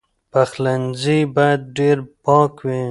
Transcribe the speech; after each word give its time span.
پخلنځی 0.31 1.19
باید 1.35 1.61
ډېر 1.77 1.97
پاک 2.25 2.53
وي. 2.65 2.79